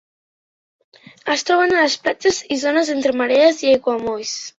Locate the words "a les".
1.75-1.97